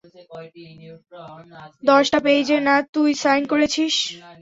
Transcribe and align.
দশটা 1.83 2.19
পেইজে 2.25 2.57
না 2.67 2.75
তুই 2.93 3.09
সাইন 3.23 3.43
করেছিস? 3.51 3.95